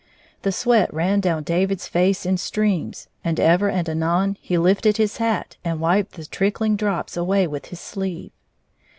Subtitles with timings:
[0.41, 5.17] The sweat ran down David's face in streams, and ever and anon he lifted his
[5.17, 8.31] hat and wiped the trickhng drops away with his sleeve.